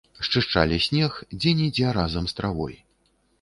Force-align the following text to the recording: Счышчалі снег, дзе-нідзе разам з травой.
Счышчалі 0.27 0.79
снег, 0.85 1.19
дзе-нідзе 1.37 1.93
разам 1.99 2.25
з 2.33 2.37
травой. 2.41 2.75